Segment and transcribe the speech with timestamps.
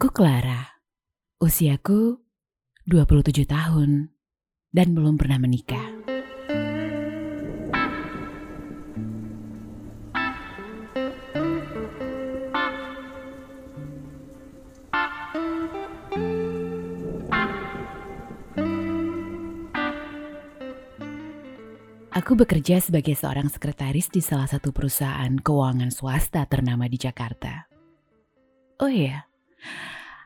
[0.00, 0.80] namaku Clara.
[1.44, 2.24] Usiaku
[2.88, 4.08] 27 tahun
[4.72, 5.76] dan belum pernah menikah.
[22.16, 27.68] Aku bekerja sebagai seorang sekretaris di salah satu perusahaan keuangan swasta ternama di Jakarta.
[28.80, 29.28] Oh iya,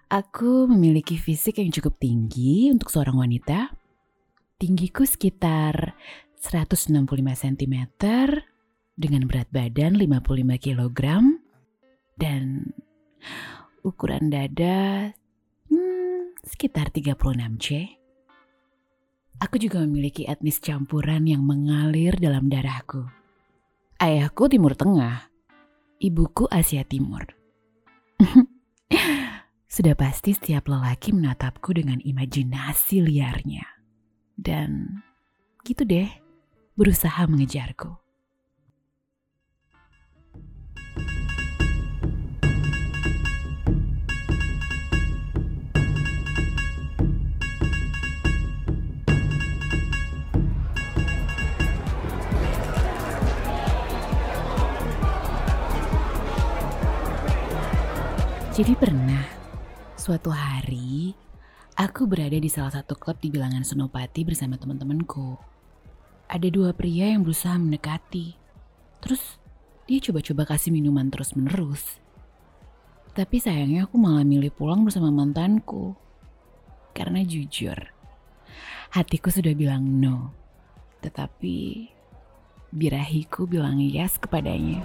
[0.08, 3.74] aku memiliki fisik yang cukup tinggi untuk seorang wanita.
[4.54, 5.98] Tinggiku sekitar
[6.38, 7.76] 165 cm
[8.94, 11.00] dengan berat badan 55 kg
[12.14, 12.70] dan
[13.82, 15.10] ukuran dada
[15.66, 17.18] hmm, sekitar 36
[17.58, 17.68] C.
[19.42, 23.02] Aku juga memiliki etnis campuran yang mengalir dalam darahku.
[23.98, 25.26] Ayahku Timur Tengah,
[25.98, 27.26] ibuku Asia Timur.
[29.74, 33.66] Sudah pasti setiap lelaki menatapku dengan imajinasi liarnya.
[34.38, 35.02] Dan
[35.66, 36.06] gitu deh,
[36.78, 37.90] berusaha mengejarku.
[58.54, 58.93] Jadi pernah,
[60.04, 61.16] suatu hari,
[61.80, 65.40] aku berada di salah satu klub di bilangan Senopati bersama teman-temanku.
[66.28, 68.36] Ada dua pria yang berusaha mendekati.
[69.00, 69.40] Terus
[69.88, 72.04] dia coba-coba kasih minuman terus-menerus.
[73.16, 75.96] Tapi sayangnya aku malah milih pulang bersama mantanku.
[76.92, 77.80] Karena jujur,
[78.92, 80.36] hatiku sudah bilang no.
[81.00, 81.88] Tetapi
[82.76, 84.84] birahiku bilang yes kepadanya.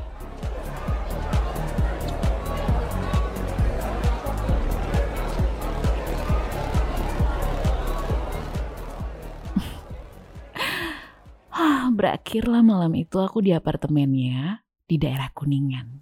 [11.99, 15.99] Berakhirlah malam itu aku di apartemennya di daerah Kuningan.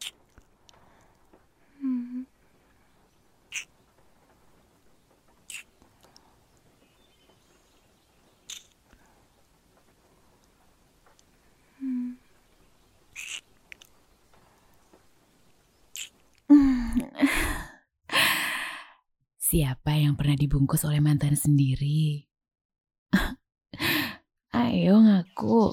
[19.41, 22.26] Siapa yang pernah dibungkus oleh mantan sendiri?
[24.67, 25.71] Ayo ngaku.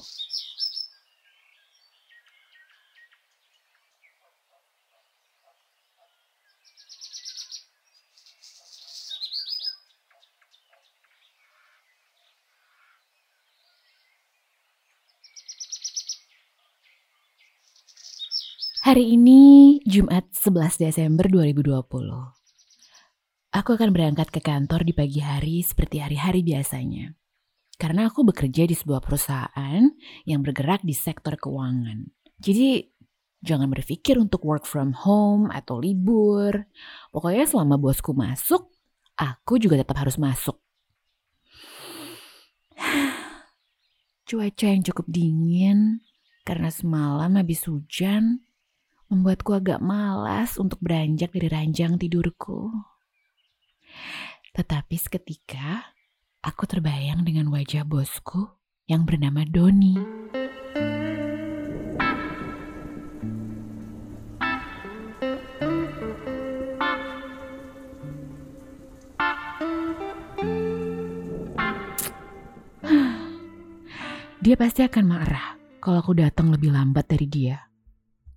[18.79, 21.83] Hari ini Jumat 11 Desember 2020.
[23.51, 27.24] Aku akan berangkat ke kantor di pagi hari seperti hari-hari biasanya.
[27.75, 29.83] Karena aku bekerja di sebuah perusahaan
[30.23, 32.07] yang bergerak di sektor keuangan.
[32.39, 32.87] Jadi
[33.43, 36.65] jangan berpikir untuk work from home atau libur.
[37.11, 38.71] Pokoknya selama bosku masuk,
[39.19, 40.55] aku juga tetap harus masuk.
[44.27, 46.01] Cuaca yang cukup dingin
[46.47, 48.45] karena semalam habis hujan
[49.11, 52.73] membuatku agak malas untuk beranjak dari ranjang tidurku.
[54.55, 55.94] Tetapi seketika
[56.45, 58.45] aku terbayang dengan wajah bosku
[58.85, 59.97] yang bernama Doni.
[74.45, 77.57] Dia pasti akan marah kalau aku datang lebih lambat dari dia.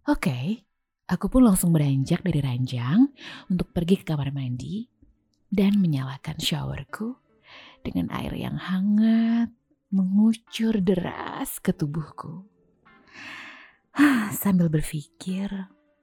[0.08, 0.64] Oke, okay,
[1.04, 3.12] aku pun langsung beranjak dari ranjang
[3.52, 4.88] untuk pergi ke kamar mandi
[5.52, 7.27] dan menyalakan showerku
[7.82, 9.50] dengan air yang hangat
[9.88, 12.44] mengucur deras ke tubuhku.
[14.42, 15.48] Sambil berpikir,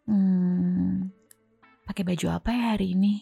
[0.10, 1.10] hmm,
[1.86, 3.16] pakai baju apa ya hari ini?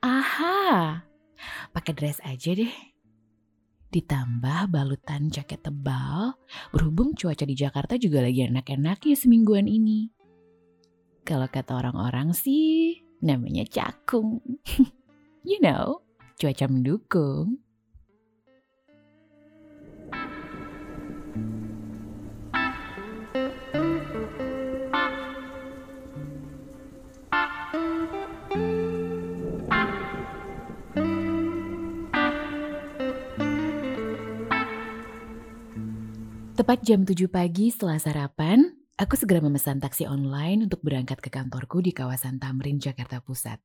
[0.00, 1.02] Aha,
[1.74, 2.96] pakai dress aja deh
[3.96, 6.36] ditambah balutan jaket tebal,
[6.68, 10.12] berhubung cuaca di Jakarta juga lagi enak-enaknya semingguan ini.
[11.24, 14.44] Kalau kata orang-orang sih, namanya cakung.
[15.48, 16.04] you know,
[16.36, 17.64] cuaca mendukung.
[36.56, 41.84] Tepat jam 7 pagi setelah sarapan, aku segera memesan taksi online untuk berangkat ke kantorku
[41.84, 43.60] di kawasan Tamrin, Jakarta Pusat.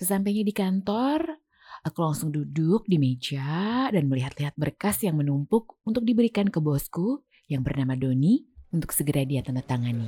[0.00, 1.41] Sesampainya di kantor,
[1.82, 7.66] aku langsung duduk di meja dan melihat-lihat berkas yang menumpuk untuk diberikan ke bosku yang
[7.66, 10.06] bernama Doni untuk segera dia tanda tangani.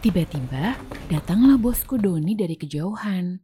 [0.00, 3.38] Tiba-tiba datanglah bosku Doni dari kejauhan.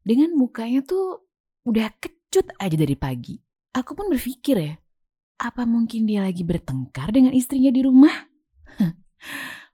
[0.00, 1.22] Dengan mukanya tuh
[1.64, 3.49] udah kecut aja dari pagi.
[3.70, 4.74] Aku pun berpikir ya,
[5.38, 8.12] apa mungkin dia lagi bertengkar dengan istrinya di rumah?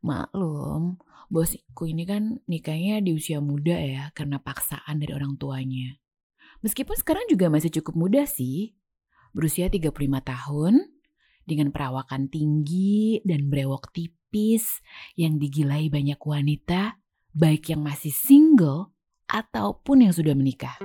[0.06, 1.00] Maklum,
[1.32, 5.96] bosku ini kan nikahnya di usia muda ya karena paksaan dari orang tuanya.
[6.60, 8.76] Meskipun sekarang juga masih cukup muda sih.
[9.32, 10.92] Berusia 35 tahun,
[11.46, 14.84] dengan perawakan tinggi dan brewok tipis
[15.16, 17.00] yang digilai banyak wanita,
[17.32, 18.92] baik yang masih single
[19.24, 20.76] ataupun yang sudah menikah.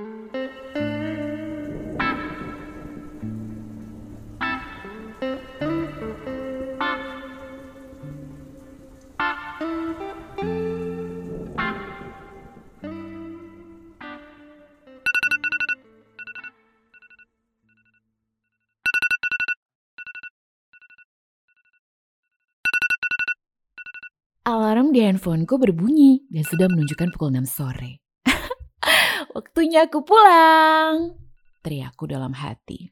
[24.92, 28.04] Alarm di handphoneku berbunyi dan sudah menunjukkan pukul 6 sore.
[29.40, 31.16] Waktunya aku pulang,
[31.64, 32.92] teriakku dalam hati.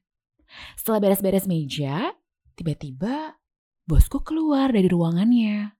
[0.80, 2.16] Setelah beres-beres meja,
[2.56, 3.36] tiba-tiba
[3.84, 5.75] bosku keluar dari ruangannya.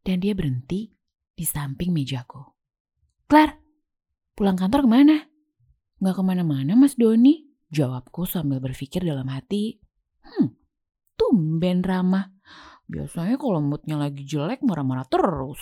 [0.00, 0.96] Dan dia berhenti
[1.36, 2.40] di samping mejaku.
[3.28, 3.60] Klar,
[4.32, 5.28] pulang kantor ke mana?
[6.00, 9.76] Gak ke mana-mana mas Doni, jawabku sambil berpikir dalam hati.
[10.24, 10.56] Hmm,
[11.20, 12.32] tumben ramah.
[12.84, 15.60] Biasanya kalau moodnya lagi jelek marah-marah terus.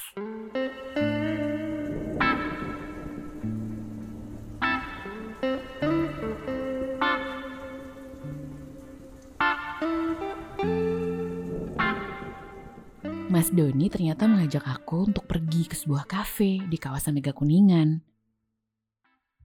[13.32, 18.02] Mas Doni ternyata mengajak aku untuk pergi ke sebuah kafe di kawasan Mega Kuningan.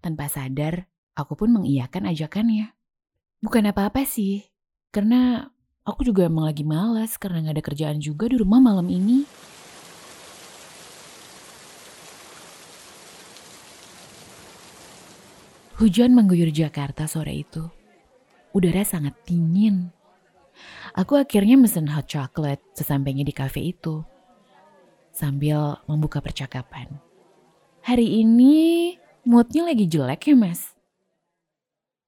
[0.03, 2.73] Tanpa sadar, aku pun mengiyakan ajakannya.
[3.39, 4.43] Bukan apa-apa sih,
[4.91, 5.53] karena
[5.87, 9.23] Aku juga emang lagi malas karena gak ada kerjaan juga di rumah malam ini.
[15.79, 17.63] Hujan mengguyur Jakarta sore itu.
[18.51, 19.87] Udara sangat dingin.
[20.91, 24.03] Aku akhirnya mesen hot chocolate sesampainya di kafe itu.
[25.15, 26.99] Sambil membuka percakapan.
[27.87, 28.91] Hari ini
[29.23, 30.76] moodnya lagi jelek ya mas?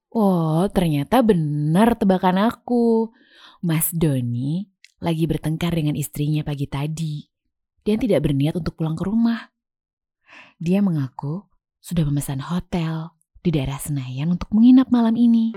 [0.10, 3.14] Oh ternyata benar tebakan aku.
[3.62, 4.66] Mas Doni
[5.00, 7.28] lagi bertengkar dengan istrinya pagi tadi
[7.86, 9.52] dan tidak berniat untuk pulang ke rumah.
[10.58, 11.46] Dia mengaku
[11.80, 15.56] sudah memesan hotel di daerah Senayan untuk menginap malam ini.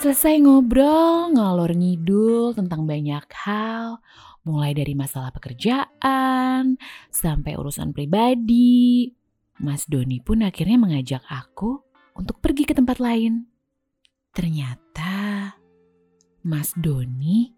[0.00, 4.00] Selesai ngobrol, ngalor ngidul tentang banyak hal,
[4.48, 6.80] mulai dari masalah pekerjaan
[7.12, 9.12] sampai urusan pribadi.
[9.60, 11.84] Mas Doni pun akhirnya mengajak aku
[12.16, 13.44] untuk pergi ke tempat lain.
[14.32, 15.52] Ternyata
[16.48, 17.52] Mas Doni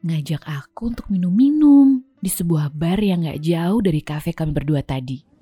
[0.00, 5.35] ngajak aku untuk minum-minum di sebuah bar yang gak jauh dari kafe kami berdua tadi.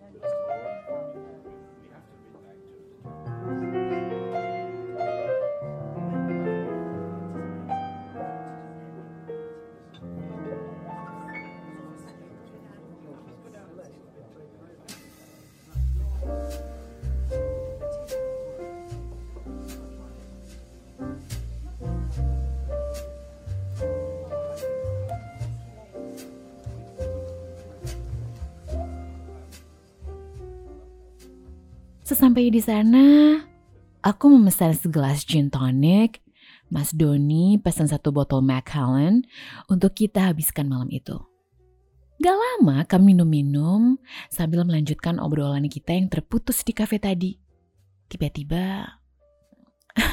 [32.24, 33.36] Sesampai di sana,
[34.00, 36.24] aku memesan segelas gin tonic.
[36.72, 39.28] Mas Doni pesan satu botol Macallan
[39.68, 41.20] untuk kita habiskan malam itu.
[42.24, 44.00] Gak lama kami minum-minum
[44.32, 47.36] sambil melanjutkan obrolan kita yang terputus di kafe tadi.
[48.08, 48.88] Tiba-tiba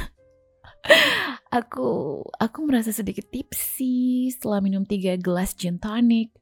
[1.63, 6.35] aku aku merasa sedikit tipsi setelah minum tiga gelas gin tonic.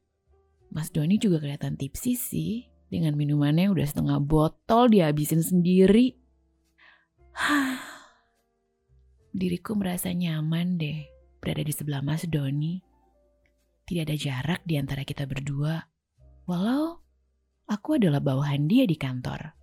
[0.74, 6.18] Mas Doni juga kelihatan tipsi sih dengan minumannya udah setengah botol dihabisin sendiri.
[9.38, 11.06] Diriku merasa nyaman deh
[11.38, 12.82] berada di sebelah Mas Doni.
[13.86, 15.78] Tidak ada jarak di antara kita berdua.
[16.50, 16.98] Walau
[17.70, 19.54] aku adalah bawahan dia di kantor.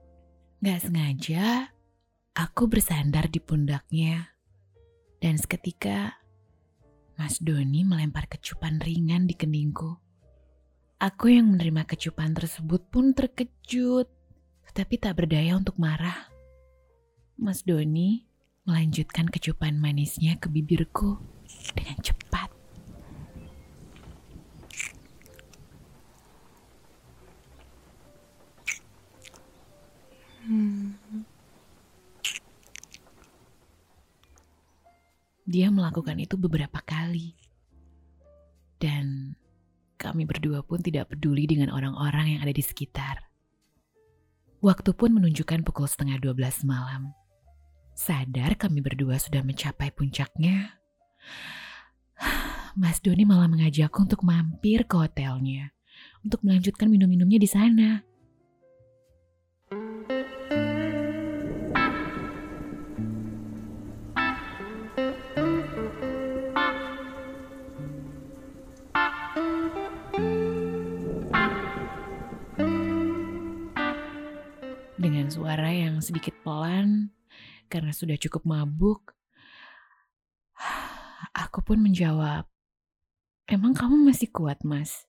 [0.64, 1.70] Gak sengaja,
[2.34, 4.34] aku bersandar di pundaknya.
[5.20, 6.16] Dan seketika,
[7.20, 10.07] Mas Doni melempar kecupan ringan di keningku.
[10.98, 14.10] Aku yang menerima kecupan tersebut pun terkejut,
[14.66, 16.26] tetapi tak berdaya untuk marah.
[17.38, 18.26] Mas Doni
[18.66, 21.22] melanjutkan kecupan manisnya ke bibirku
[21.78, 22.50] dengan cepat.
[35.46, 37.38] Dia melakukan itu beberapa kali.
[38.82, 39.38] Dan
[39.98, 43.28] kami berdua pun tidak peduli dengan orang-orang yang ada di sekitar.
[44.62, 47.14] Waktu pun menunjukkan pukul setengah 12 malam.
[47.98, 50.78] Sadar kami berdua sudah mencapai puncaknya.
[52.82, 55.74] Mas Doni malah mengajakku untuk mampir ke hotelnya
[56.24, 58.07] untuk melanjutkan minum-minumnya di sana.
[75.08, 77.16] Dengan suara yang sedikit pelan
[77.72, 79.16] karena sudah cukup mabuk,
[81.48, 82.44] aku pun menjawab,
[83.48, 85.08] "Emang kamu masih kuat, Mas?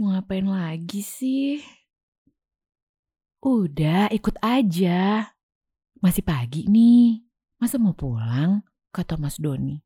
[0.00, 1.60] Mau ngapain lagi sih?"
[3.44, 5.36] "Udah, ikut aja.
[6.00, 7.28] Masih pagi nih.
[7.60, 9.84] Masa mau pulang?" kata Mas Doni.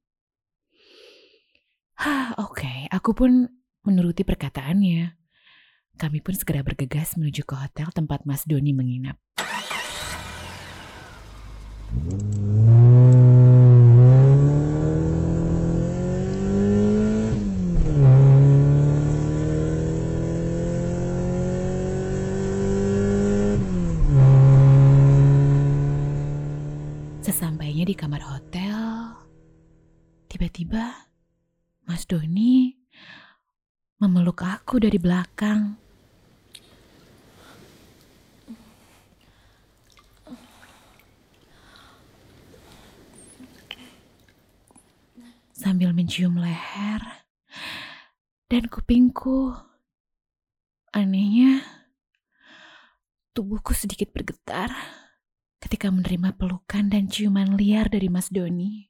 [1.98, 3.50] Hah, oke, aku pun
[3.82, 5.21] menuruti perkataannya.
[6.02, 9.22] Kami pun segera bergegas menuju ke hotel tempat Mas Doni menginap.
[27.22, 29.14] Sesampainya di kamar hotel,
[30.26, 31.06] tiba-tiba
[31.86, 32.74] Mas Doni
[34.02, 35.78] memeluk aku dari belakang.
[45.62, 47.22] Sambil mencium leher
[48.50, 49.52] dan kupingku.
[50.96, 51.60] Anehnya,
[53.36, 54.72] tubuhku sedikit bergetar
[55.60, 58.88] ketika menerima pelukan dan ciuman liar dari Mas Doni.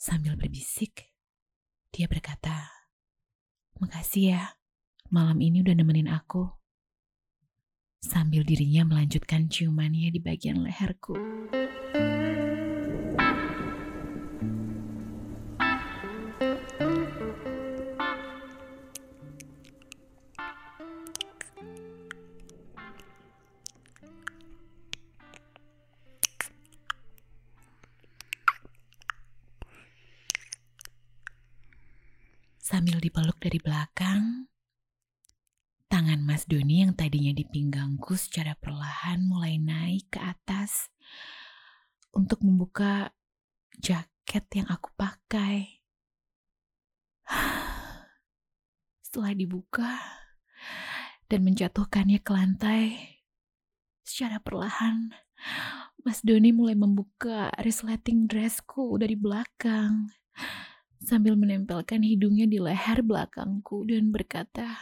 [0.00, 1.12] Sambil berbisik,
[1.92, 2.72] dia berkata,
[3.80, 4.42] Makasih ya,
[5.12, 6.48] malam ini udah nemenin aku.
[8.00, 11.16] Sambil dirinya melanjutkan ciumannya di bagian leherku.
[32.68, 34.44] Sambil dipeluk dari belakang,
[35.88, 40.92] tangan Mas Doni yang tadinya di pinggangku secara perlahan mulai naik ke atas
[42.12, 43.08] untuk membuka
[43.72, 45.80] jaket yang aku pakai.
[49.00, 49.96] Setelah dibuka
[51.24, 52.84] dan menjatuhkannya ke lantai,
[54.04, 55.16] secara perlahan
[56.04, 60.12] Mas Doni mulai membuka resleting dressku dari belakang
[61.02, 64.78] sambil menempelkan hidungnya di leher belakangku dan berkata,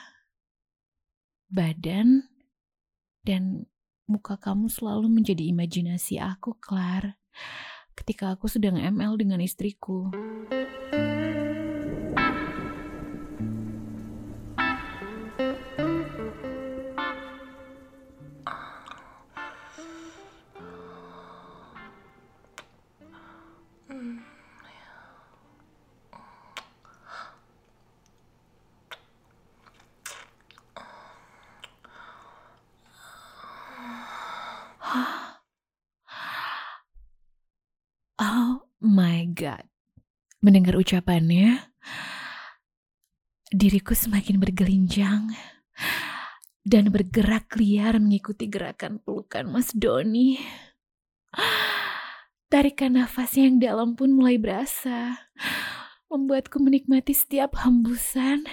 [1.53, 2.29] "Badan
[3.27, 3.69] dan
[4.09, 7.19] muka kamu selalu menjadi imajinasi aku, Clar,
[7.99, 10.11] ketika aku sedang ML dengan istriku."
[39.47, 39.63] God.
[40.43, 41.71] Mendengar ucapannya,
[43.55, 45.31] diriku semakin bergelinjang
[46.67, 50.43] dan bergerak liar mengikuti gerakan pelukan Mas Doni.
[52.51, 55.19] Tarikan nafasnya yang dalam pun mulai berasa,
[56.11, 58.47] membuatku menikmati setiap hembusan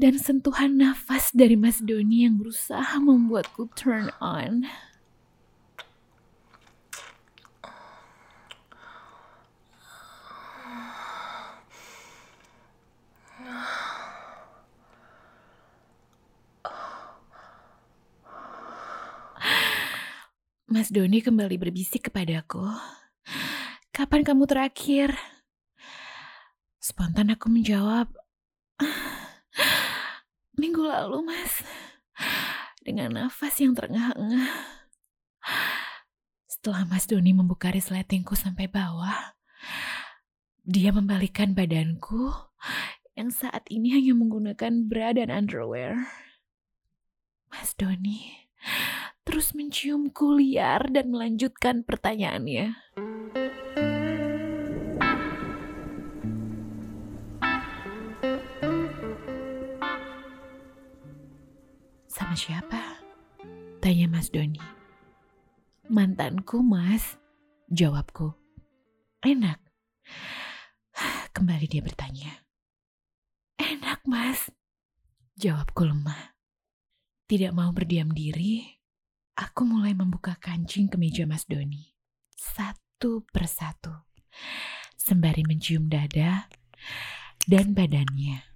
[0.00, 4.64] dan sentuhan nafas dari Mas Doni yang berusaha membuatku turn on.
[20.70, 22.62] Mas Doni kembali berbisik kepadaku.
[23.90, 25.18] Kapan kamu terakhir?
[26.78, 28.06] Spontan aku menjawab,
[30.62, 31.66] Minggu lalu, Mas.
[32.86, 34.46] Dengan nafas yang terengah-engah.
[36.46, 39.34] Setelah Mas Doni membuka resletingku sampai bawah,
[40.62, 42.30] dia membalikkan badanku
[43.18, 45.98] yang saat ini hanya menggunakan bra dan underwear.
[47.50, 48.46] Mas Doni
[49.30, 52.74] terus menciumku liar dan melanjutkan pertanyaannya.
[62.10, 62.98] Sama siapa?
[63.78, 64.58] Tanya Mas Doni.
[65.86, 67.14] Mantanku, Mas.
[67.70, 68.34] Jawabku.
[69.22, 69.62] Enak.
[71.30, 72.34] Kembali dia bertanya.
[73.62, 74.50] Enak, Mas.
[75.38, 76.34] Jawabku lemah.
[77.30, 78.79] Tidak mau berdiam diri,
[79.38, 81.94] aku mulai membuka kancing ke meja Mas Doni.
[82.34, 83.92] Satu persatu.
[84.98, 86.50] Sembari mencium dada
[87.46, 88.49] dan badannya.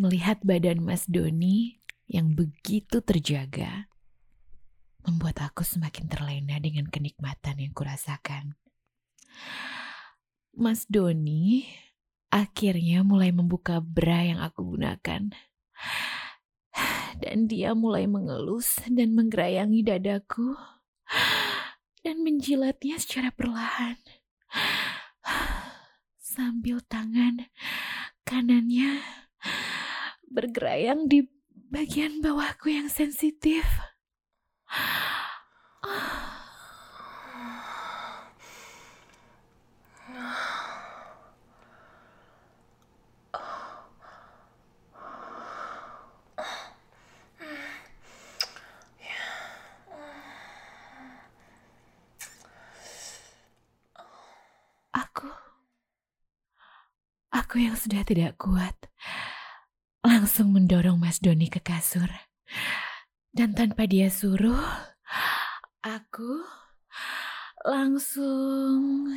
[0.00, 1.76] Melihat badan Mas Doni
[2.08, 3.92] yang begitu terjaga,
[5.04, 8.56] membuat aku semakin terlena dengan kenikmatan yang kurasakan.
[10.56, 11.68] Mas Doni
[12.32, 15.36] akhirnya mulai membuka bra yang aku gunakan.
[17.20, 20.56] Dan dia mulai mengelus dan menggerayangi dadaku
[22.00, 24.00] dan menjilatnya secara perlahan.
[26.16, 27.52] Sambil tangan
[28.24, 29.20] kanannya
[30.30, 31.26] bergerayang di
[31.70, 33.66] bagian bawahku yang sensitif.
[54.90, 55.30] Aku,
[57.30, 58.89] aku yang sudah tidak kuat
[60.30, 62.06] langsung mendorong Mas Doni ke kasur.
[63.34, 64.62] Dan tanpa dia suruh,
[65.82, 66.46] aku
[67.66, 69.10] langsung...